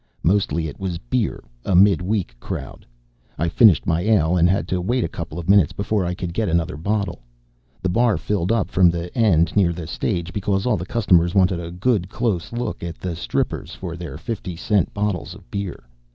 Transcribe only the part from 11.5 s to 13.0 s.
a good, close look at